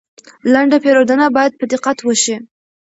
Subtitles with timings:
[0.53, 2.35] لنډه پیرودنه باید په دقت وشي.